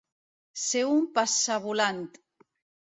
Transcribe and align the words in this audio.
Ser 0.61 0.81
un 0.95 1.05
passavolant. 1.19 2.05